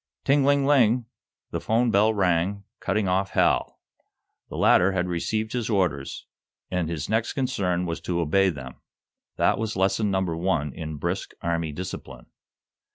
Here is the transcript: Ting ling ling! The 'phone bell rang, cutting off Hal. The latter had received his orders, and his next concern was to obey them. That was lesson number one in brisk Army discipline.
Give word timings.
Ting 0.23 0.43
ling 0.43 0.65
ling! 0.65 1.05
The 1.51 1.61
'phone 1.61 1.91
bell 1.91 2.11
rang, 2.11 2.63
cutting 2.79 3.07
off 3.07 3.29
Hal. 3.33 3.79
The 4.49 4.57
latter 4.57 4.93
had 4.93 5.07
received 5.07 5.53
his 5.53 5.69
orders, 5.69 6.25
and 6.71 6.89
his 6.89 7.07
next 7.07 7.33
concern 7.33 7.85
was 7.85 8.01
to 8.01 8.19
obey 8.19 8.49
them. 8.49 8.77
That 9.35 9.59
was 9.59 9.75
lesson 9.75 10.09
number 10.09 10.35
one 10.35 10.73
in 10.73 10.97
brisk 10.97 11.33
Army 11.43 11.71
discipline. 11.71 12.25